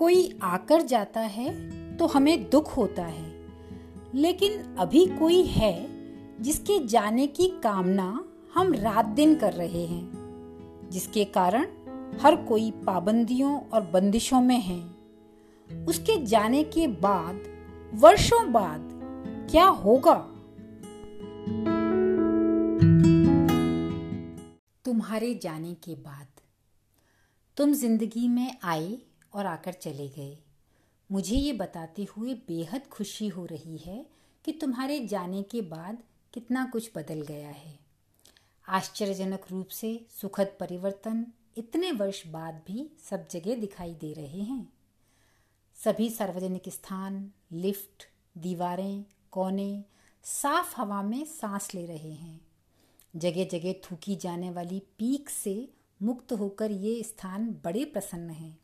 [0.00, 1.48] कोई आकर जाता है
[1.96, 3.28] तो हमें दुख होता है।
[4.14, 5.74] लेकिन अभी कोई है
[6.42, 8.24] जिसके जाने की कामना
[8.54, 11.66] हम रात दिन कर रहे हैं, जिसके कारण
[12.20, 14.80] हर कोई पाबंदियों और बंदिशों में है।
[15.86, 17.44] उसके जाने के बाद,
[17.94, 18.88] वर्षों बाद
[19.50, 20.14] क्या होगा?
[24.84, 26.26] तुम्हारे जाने के बाद,
[27.56, 28.98] तुम ज़िंदगी में आए
[29.34, 30.38] और आकर चले गए।
[31.12, 34.06] मुझे ये बताते हुए बेहद खुशी हो रही है
[34.44, 36.02] कि तुम्हारे जाने के बाद
[36.34, 37.78] कितना कुछ बदल गया है।
[38.68, 44.72] आश्चर्यजनक रूप से सुखद परिवर्तन इतने वर्ष बाद भी सब जगह दिखाई दे रहे हैं।
[45.74, 48.08] सभी सार्वजनिक स्थान, लिफ्ट,
[48.38, 49.84] दीवारें, कोने,
[50.24, 52.40] साफ़ हवा में सांस ले रहे हैं।
[53.16, 55.72] जगह जगह थूकी जाने वाली पीक से
[56.02, 58.59] मुक्त होकर ये स्थान बड़े प्रसन्न हैं।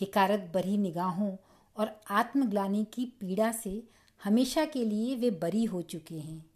[0.00, 1.36] हिकारत भरी निगाहों
[1.76, 3.82] और आत्मग्लानी की पीड़ा से
[4.24, 6.50] हमेशा के लिए वे बरी हो चुके हैं।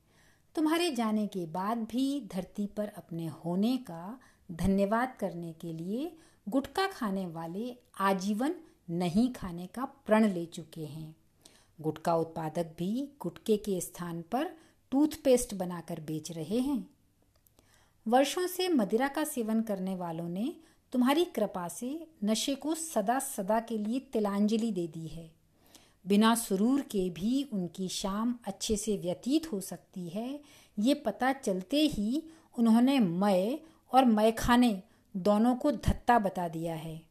[0.55, 4.21] तुम्हारे जाने के बाद भी धरती पर अपने होने का
[4.53, 6.17] धन्यवाद करने के लिए
[6.49, 8.55] गुटखा खाने वाले आजीवन
[8.91, 11.17] नहीं खाने का प्रण ले चुके हैं।
[11.81, 14.51] गुटखा उत्पादक भी गुटके के स्थान पर
[14.91, 16.91] टूथपेस्ट बनाकर बेच रहे हैं।
[18.09, 20.57] वर्षों से मदिरा का सेवन करने वालों ने
[20.93, 25.31] तुम्हारी कृपा से नशे को सदा सदा के लिए तिलांजलि दे दी है।
[26.07, 30.41] बिना सुरूर के भी उनकी शाम अच्छे से व्यतीत हो सकती है।
[30.79, 32.23] ये पता चलते ही
[32.59, 33.59] उन्होंने मय
[33.93, 34.83] और मयखाने
[35.17, 37.03] दोनों को धत्ता बता दिया है।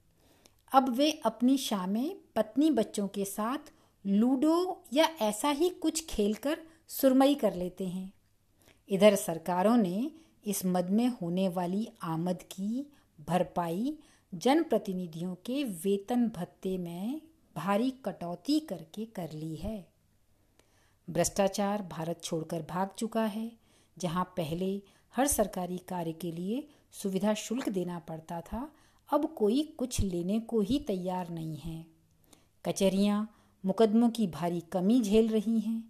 [0.74, 3.72] अब वे अपनी शामें पत्नी बच्चों के साथ
[4.06, 6.58] लूडो या ऐसा ही कुछ खेलकर
[6.88, 8.14] सुरमई कर लेते हैं।
[8.90, 10.12] इधर सरकारों ने
[10.46, 13.98] इस मद में होने वाली आमद की भरपाई
[14.34, 17.22] जनप्रतिनिधियों के वेतन भत्ते में
[17.56, 19.88] भारी कटौती करके कर ली है।
[21.08, 23.52] भ्रष्टाचार भारत छोड़कर भाग चुका है,
[23.98, 24.82] जहाँ पहले
[25.16, 28.70] हर सरकारी कार्य के लिए सुविधा शुल्क देना पड़ता था,
[29.10, 31.86] अब कोई कुछ लेने को ही तैयार नहीं है।
[32.66, 33.28] कचहरियाँ
[33.64, 35.84] मुकदमों की भारी कमी झेल रही हैं,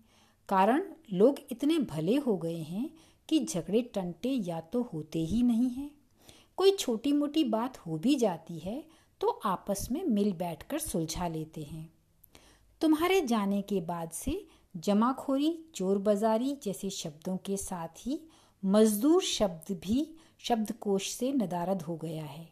[0.50, 2.90] कारण लोग इतने भले हो गए हैं
[3.30, 5.92] कि झगड़े टंटे या तो होते ही नहीं हैं।
[6.60, 8.84] कोई छोटी मोटी बात हो भी जाती है
[9.22, 11.94] तो आपस में मिल बैठकर सुलझा लेते हैं।
[12.82, 14.34] तुम्हारे जाने के बाद से
[14.78, 18.20] जमाखोरी चोर बाजारी जैसे शब्दों के साथ ही
[18.64, 20.06] मजदूर शब्द भी
[20.40, 22.48] शब्दकोश से नदारद हो गया है।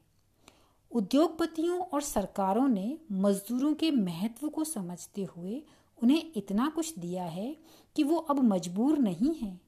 [0.92, 5.62] उद्योगपतियों और सरकारों ने मजदूरों के महत्व को समझते हुए
[6.04, 7.56] उन्हें इतना कुछ दिया है
[7.96, 9.60] कि वो अब मजबूर नहीं हैं।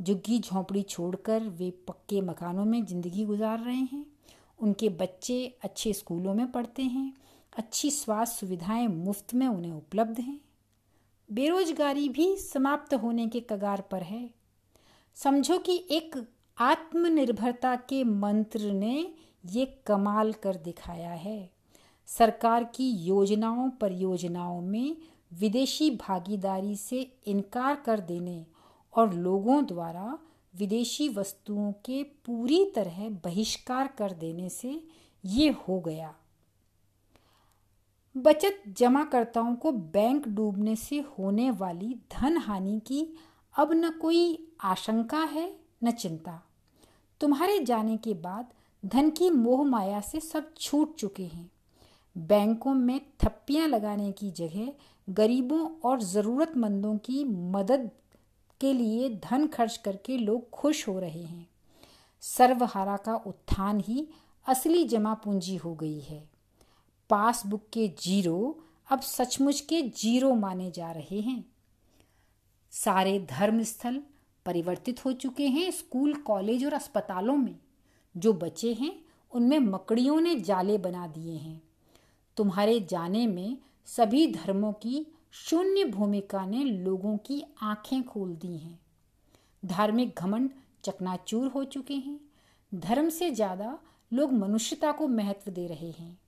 [0.00, 4.06] झुग्गी झोंपड़ी छोड़कर वे पक्के मकानों में ज़िंदगी गुजार रहे हैं।
[4.58, 7.12] उनके बच्चे अच्छे स्कूलों में पढ़ते हैं।
[7.58, 10.40] अच्छी स्वास्थ्य सुविधाएँ मुफ़्त में उन्हें उपलब्ध हैं।
[11.30, 14.30] बेरोजगारी भी समाप्त होने के कगार पर है।
[15.14, 16.28] समझो कि एक
[16.58, 19.14] आत्मनिर्भरता के मंत्र ने
[19.46, 21.50] ये कमाल कर दिखाया है।
[22.06, 24.96] सरकार की योजनाओं, परियोजनाओं में
[25.32, 28.46] विदेशी भागीदारी से इनकार कर देने
[28.94, 30.18] और लोगों द्वारा
[30.54, 34.84] विदेशी वस्तुओं के पूरी तरह बहिष्कार कर देने से
[35.24, 36.14] ये हो गया।
[38.16, 43.16] बचत जमाकर्ताओं को बैंक डूबने से होने वाली धन हानि की
[43.58, 46.42] अब न कोई आशंका है, न चिंता।
[47.20, 48.46] तुम्हारे जाने के बाद
[48.86, 51.50] धन की मोह माया से सब छूट चुके हैं।
[52.18, 54.72] बैंकों में थप्पियाँ लगाने की जगह
[55.08, 57.90] गरीबों और ज़रूरतमंदों की मदद
[58.62, 61.48] के लिए धन खर्च करके लोग खुश हो रहे हैं।
[62.20, 64.08] सर्वहारा का उत्थान ही
[64.46, 66.30] असली जमा पूंजी हो गई है।
[67.10, 68.58] पासबुक के ज़ीरो
[68.90, 71.44] अब सचमुच के ज़ीरो माने जा रहे हैं।
[72.70, 74.02] सारे धर्म स्थल
[74.46, 77.58] परिवर्तित हो चुके हैं स्कूल, कॉलेज और अस्पतालों में।
[78.16, 81.62] जो बचे हैं, उनमें मकड़ियों ने जाले बना दिए हैं।
[82.36, 83.56] तुम्हारे जाने में
[83.86, 88.80] सभी धर्मों की शून्य भूमिका ने लोगों की आँखें खोल दी हैं।
[89.64, 90.50] धार्मिक घमंड
[90.84, 92.20] चकनाचूर हो चुके हैं।
[92.74, 93.78] धर्म से ज़्यादा
[94.12, 96.18] लोग मनुष्यता को महत्व दे रहे हैं।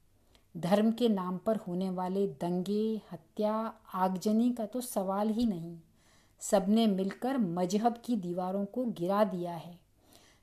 [0.56, 5.76] धर्म के नाम पर होने वाले दंगे, हत्या, आगजनी का तो सवाल ही नहीं।
[6.40, 9.78] सबने मिलकर मज़हब की दीवारों को गिरा दिया है।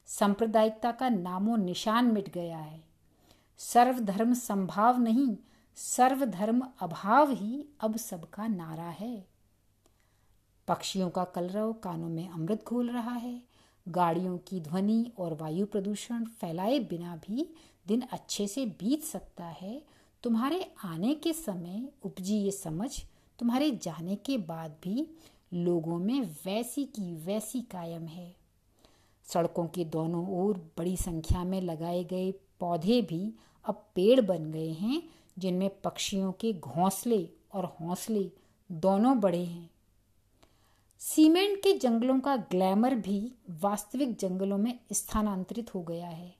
[0.05, 2.83] सांप्रदायिकता का नामो निशान मिट गया है।
[3.57, 5.37] सर्वधर्म संभाव नहीं
[5.77, 9.25] सर्वधर्म अभाव ही अब सबका नारा है।
[10.67, 13.41] पक्षियों का कलरव कानों में अमृत घोल रहा है।
[13.87, 17.47] गाड़ियों की ध्वनि और वायु प्रदूषण फैलाए बिना भी
[17.87, 19.81] दिन अच्छे से बीत सकता है।
[20.23, 22.89] तुम्हारे आने के समय उपजी ये समझ,
[23.39, 25.07] तुम्हारे जाने के बाद भी
[25.53, 28.35] लोगों में वैसी की वैसी कायम है।
[29.25, 33.33] सड़कों के दोनों ओर बड़ी संख्या में लगाए गए पौधे भी
[33.65, 35.01] अब पेड़ बन गए हैं।
[35.41, 38.31] जिनमें पक्षियों के घोंसले और हौसले
[38.71, 39.69] दोनों बड़े हैं।
[41.01, 46.35] सीमेंट के जंगलों का ग्लैमर भी वास्तविक जंगलों में स्थानांतरित हो गया है।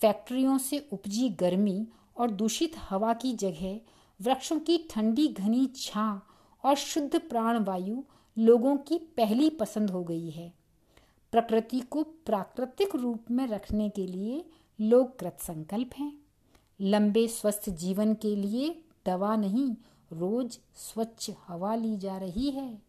[0.00, 1.86] फैक्ट्रियों से उपजी गर्मी
[2.16, 3.80] और दूषित हवा की जगह
[4.20, 6.18] वृक्षों की ठंडी घनी छां
[6.64, 8.02] और शुद्ध प्राण वायु
[8.36, 10.52] लोगों की पहली पसंद हो गई है।
[11.32, 14.44] प्रकृति को प्राकृतिक रूप में रखने के लिए
[14.80, 16.12] लोग कृतसंकल्प हैं।
[16.80, 19.76] लंबे स्वस्थ जीवन के लिए दवा नहीं,
[20.12, 22.82] रोज स्वच्छ हवा ली जा रही है।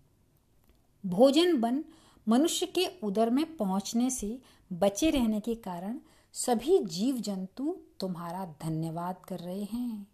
[1.05, 1.83] भोजन बन
[2.27, 4.39] मनुष्य के उदर में पहुँचने से
[4.73, 5.99] बचे रहने के कारण
[6.33, 10.07] सभी जीव जंतु तुम्हारा धन्यवाद कर रहे हैं।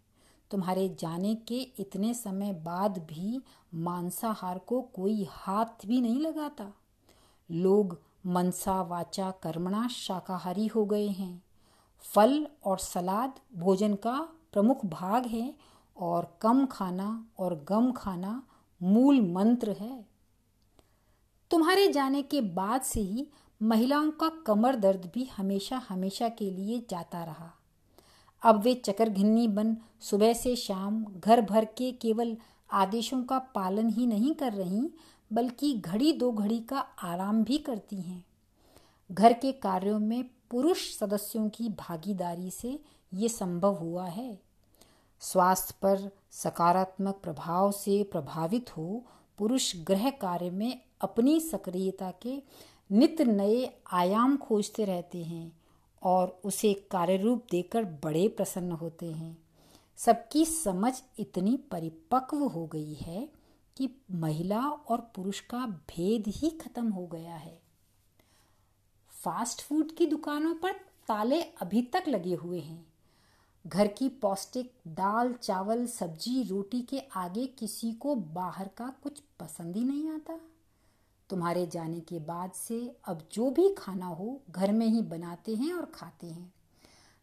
[0.50, 3.40] तुम्हारे जाने के इतने समय बाद भी
[3.74, 6.72] मांसाहार को कोई हाथ भी नहीं लगाता।
[7.50, 11.45] लोग मनसा वाचा कर्मणा शाकाहारी हो गए हैं।
[12.14, 14.18] फल और सलाद भोजन का
[14.52, 15.54] प्रमुख भाग है
[15.96, 18.42] और कम खाना और गम खाना
[18.82, 20.06] मूल मंत्र है।
[21.50, 23.26] तुम्हारे जाने के बाद से ही
[23.62, 27.50] महिलाओं का कमर दर्द भी हमेशा हमेशा के लिए जाता रहा।
[28.42, 32.36] अब वे चकर घिन्नी बन सुबह से शाम घर भर के केवल
[32.70, 34.90] आदेशों का पालन ही नहीं कर रही,
[35.32, 38.24] बल्कि घड़ी दो घड़ी का आराम भी करती हैं।
[39.12, 42.80] घर के कार्यों में पुरुष सदस्यों की भागीदारी से
[43.14, 44.38] ये संभव हुआ है।
[45.20, 49.04] स्वास्थ्य पर सकारात्मक प्रभाव से प्रभावित हो,
[49.38, 52.42] पुरुष गृह कार्य में अपनी सक्रियता के
[52.92, 55.60] नित नए आयाम खोजते रहते हैं
[56.02, 59.38] और उसे कार्य रूप देकर बड़े प्रसन्न होते हैं।
[59.96, 63.28] सबकी समझ इतनी परिपक्व हो गई है
[63.76, 67.65] कि महिला और पुरुष का भेद ही खत्म हो गया है।
[69.26, 70.72] फास्ट फ़ूड की दुकानों पर
[71.08, 72.86] ताले अभी तक लगे हुए हैं।
[73.66, 79.76] घर की पौष्टिक दाल, चावल, सब्ज़ी, रोटी के आगे किसी को बाहर का कुछ पसंद
[79.76, 80.38] ही नहीं आता।
[81.30, 85.72] तुम्हारे जाने के बाद से अब जो भी खाना हो, घर में ही बनाते हैं
[85.72, 86.52] और खाते हैं।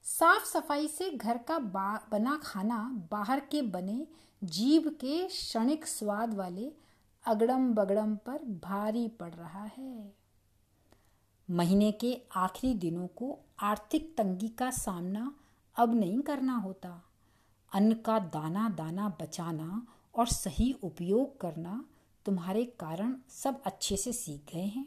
[0.04, 4.08] साफ़ सफ़ाई से घर का बना खाना बाहर के बने
[4.44, 6.72] जीव के क्षणिक स्वाद वाले
[7.26, 10.23] अगड़म बगड़म पर भारी पड़ रहा है।
[11.50, 15.36] महीने के आखिरी दिनों को आर्थिक तंगी का सामना
[15.76, 17.04] अब नहीं करना होता।
[17.74, 21.86] अन्न का दाना दाना बचाना और सही उपयोग करना
[22.26, 24.86] तुम्हारे कारण सब अच्छे से सीख गए हैं।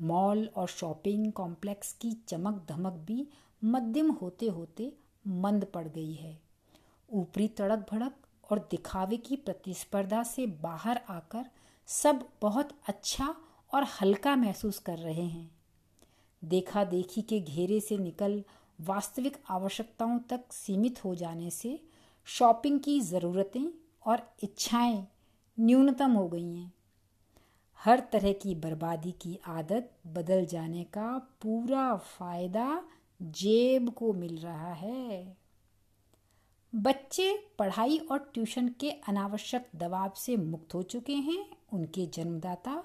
[0.00, 3.28] मॉल और शॉपिंग कॉम्प्लेक्स की चमक धमक भी
[3.64, 4.92] मध्यम होते होते
[5.26, 6.42] मंद पड़ गई है।
[7.12, 8.16] ऊपरी तड़क भड़क
[8.50, 11.46] और दिखावे की प्रतिस्पर्धा से बाहर आकर
[11.86, 13.34] सब बहुत अच्छा
[13.74, 15.61] और हल्का महसूस कर रहे हैं।
[16.44, 18.44] देखा देखी के घेरे से निकल
[18.80, 21.80] वास्तविक आवश्यकताओं तक सीमित हो जाने से
[22.24, 23.66] शॉपिंग की ज़रूरतें
[24.06, 25.06] और इच्छाएँ
[25.60, 26.72] न्यूनतम हो गई हैं।
[27.84, 32.84] हर तरह की बर्बादी की आदत बदल जाने का पूरा फ़ायदा
[33.22, 35.36] जेब को मिल रहा है।
[36.74, 42.84] बच्चे पढ़ाई और ट्यूशन के अनावश्यक दबाव से मुक्त हो चुके हैं। उनके जन्मदाता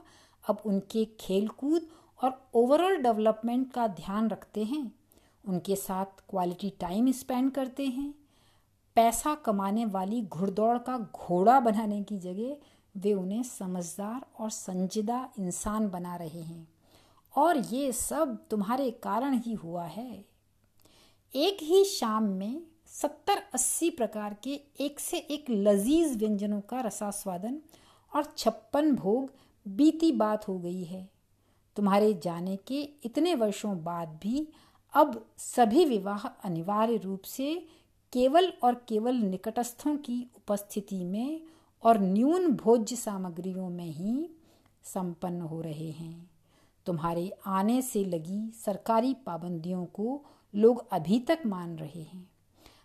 [0.49, 1.87] अब उनके खेलकूद
[2.23, 4.91] और ओवरऑल डेवलपमेंट का ध्यान रखते हैं।
[5.45, 8.15] उनके साथ क्वालिटी टाइम स्पेंड करते हैं।
[8.95, 12.57] पैसा कमाने वाली घुड़दौड़ का घोड़ा बनाने की जगह
[12.97, 16.67] वे उन्हें समझदार और संजीदा इंसान बना रहे हैं।
[17.35, 20.25] और ये सब तुम्हारे कारण ही हुआ है।
[21.35, 27.61] एक ही शाम में सत्तर अस्सी प्रकार के एक से एक लजीज व्यंजनों का रसास्वादन
[28.15, 29.31] और छप्पन भोग
[29.67, 31.16] बीती बात हो गई है।
[31.77, 34.47] तुम्हारे जाने के इतने वर्षों बाद भी
[34.93, 37.67] अब सभी विवाह अनिवार्य रूप से
[38.13, 41.41] केवल और केवल निकटस्थों की उपस्थिति में
[41.83, 44.29] और न्यून भोज्य सामग्रियों में ही
[44.83, 46.31] संपन्न हो रहे हैं।
[46.85, 52.29] तुम्हारे आने से लगी सरकारी पाबंदियों को लोग अभी तक मान रहे हैं।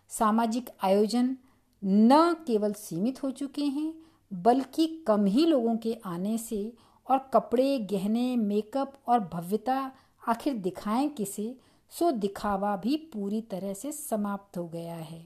[0.09, 1.37] सामाजिक आयोजन
[1.83, 3.93] न केवल सीमित हो चुके हैं,
[4.33, 6.73] बल्कि कम ही लोगों के आने से
[7.07, 9.91] और कपड़े, गहने मेकअप और भव्यता
[10.23, 11.55] आखिर दिखाएँ किसे,
[11.91, 15.21] सो दिखावा भी पूरी तरह से समाप्त हो गया है।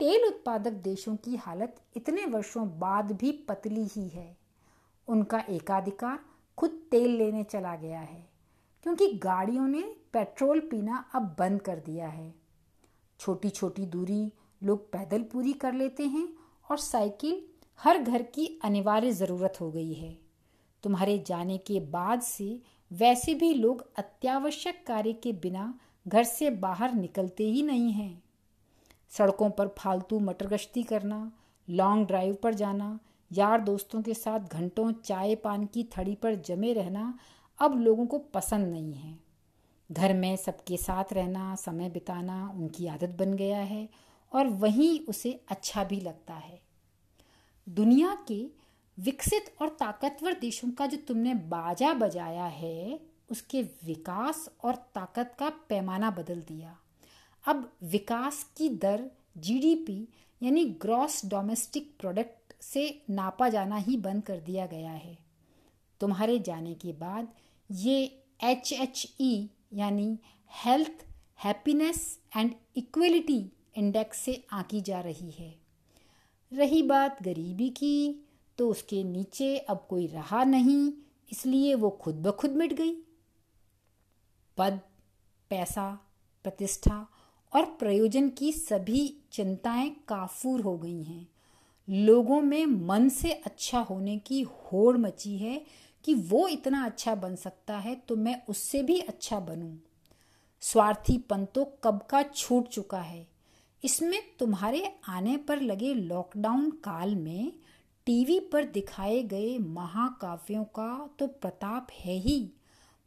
[0.00, 4.36] तेल उत्पादक देशों की हालत इतने वर्षों बाद भी पतली ही है।
[5.08, 6.18] उनका एकाधिकार
[6.58, 8.28] खुद तेल लेने चला गया है,
[8.86, 12.34] क्योंकि गाड़ियों ने पेट्रोल पीना अब बंद कर दिया है।
[13.20, 16.28] छोटी छोटी दूरी लोग पैदल पूरी कर लेते हैं
[16.70, 17.42] और साइकिल
[17.80, 20.16] हर घर की अनिवार्य ज़रूरत हो गई है।
[20.84, 25.72] तुम्हारे जाने के बाद से वैसे भी लोग अत्यावश्यक कार्य के बिना
[26.08, 28.22] घर से बाहर निकलते ही नहीं हैं।
[29.12, 31.32] सड़कों पर फालतू मटर गश्ती करना
[31.68, 32.98] लॉन्ग ड्राइव पर जाना,
[33.30, 37.18] यार दोस्तों के साथ घंटों चाय पान की थड़ी पर जमे रहना
[37.58, 39.18] अब लोगों को पसंद नहीं है।
[39.90, 43.88] घर में सबके साथ रहना, समय बिताना उनकी आदत बन गया है
[44.32, 46.63] और वहीं उसे अच्छा भी लगता है।
[47.68, 48.50] दुनिया के
[48.98, 55.48] विकसित और ताकतवर देशों का जो तुमने बाजा बजाया है, उसके विकास और ताकत का
[55.68, 56.76] पैमाना बदल दिया।
[57.44, 60.08] अब विकास की दर जीडीपी
[60.42, 65.18] यानी ग्रॉस डोमेस्टिक प्रोडक्ट से नापा जाना ही बंद कर दिया गया है।
[66.00, 67.28] तुम्हारे जाने के बाद
[67.70, 70.18] ये एच एच ई यानी
[70.64, 71.04] health
[71.44, 75.63] happiness and equality index से आंकी जा रही है।
[76.54, 78.24] रही बात गरीबी की
[78.58, 80.92] तो उसके नीचे अब कोई रहा नहीं,
[81.32, 82.92] इसलिए वो खुद ब खुद मिट गई।
[84.58, 84.80] पद,
[85.50, 85.90] पैसा,
[86.44, 87.06] प्रतिष्ठा
[87.52, 91.26] और प्रयोजन की सभी चिंताएँ काफूर हो गई हैं।
[91.88, 95.60] लोगों में मन से अच्छा होने की होड़ मची है
[96.04, 99.76] कि वो इतना अच्छा बन सकता है तो मैं उससे भी अच्छा बनूं।
[100.62, 103.33] स्वार्थीपन तो कब का छूट चुका है।
[103.84, 107.52] इसमें तुम्हारे आने पर लगे लॉकडाउन काल में
[108.06, 112.52] टीवी पर दिखाए गए महाकाव्यों का तो प्रताप है ही।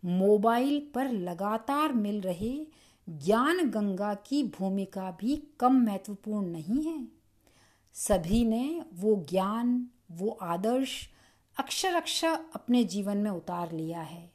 [0.05, 2.67] मोबाइल पर लगातार मिल रहे
[3.10, 7.07] ज्ञान गंगा की भूमिका भी कम महत्वपूर्ण नहीं है।
[7.93, 11.10] सभी ने वो ज्ञान, वो आदर्श
[11.60, 14.31] अक्षर अक्षर अपने जीवन में उतार लिया है।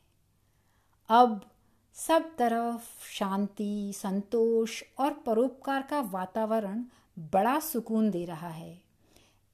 [1.09, 1.52] अब
[1.95, 6.85] सब तरफ़ शांति, संतोष और परोपकार का वातावरण
[7.19, 8.83] बड़ा सुकून दे रहा है।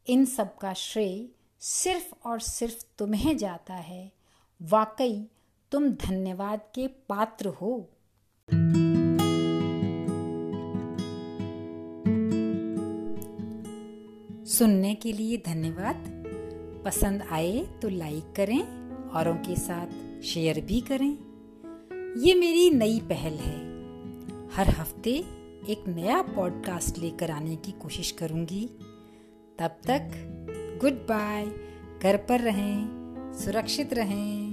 [0.08, 1.28] इन सब का श्रेय
[1.60, 4.12] सिर्फ़ और सिर्फ़ तुम्हें जाता है।
[4.62, 5.26] वाकई,
[5.70, 7.88] तुम धन्यवाद के पात्र हो।
[14.46, 16.24] सुनने के लिए धन्यवाद।
[16.84, 21.27] पसंद आए तो लाइक करें, औरों के साथ शेयर भी करें।
[22.16, 23.58] ये मेरी नई पहल है।
[24.56, 25.10] हर हफ़्ते
[25.68, 28.70] एक नया पॉडकास्ट लेकर आने की कोशिश करूँगी।
[29.58, 30.10] तब तक
[30.80, 31.46] गुड बाय
[32.02, 32.88] घर पर रहें,
[33.44, 34.47] सुरक्षित रहें।